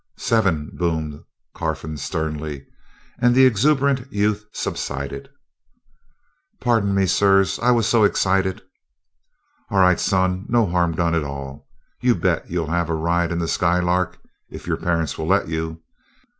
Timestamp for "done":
10.95-11.13